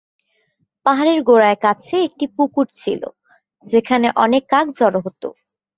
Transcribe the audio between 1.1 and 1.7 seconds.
গোড়ার